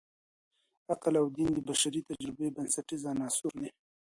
[0.93, 3.69] عقل او دین د بشري تجربې بنسټیز عناصر دي.